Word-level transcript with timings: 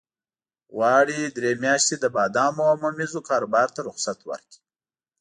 غواړي 0.75 1.19
درې 1.37 1.51
میاشتې 1.63 1.95
د 1.99 2.05
بادامو 2.15 2.61
او 2.69 2.75
ممیزو 2.83 3.19
کاروبار 3.29 3.67
ته 3.75 3.79
رخصت 3.89 4.19
ورکړي. 4.29 4.59